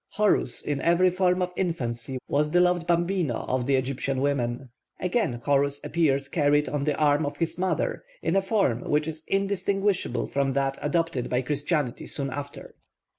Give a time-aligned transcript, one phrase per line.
[0.15, 4.71] Horus in every form of infancy was the loved bambino of the Egyptian women.
[4.99, 9.21] Again Horus appears carried on the arm of his mother in a form which is
[9.27, 12.73] indistinguishable from that adopted by Christianity soon after.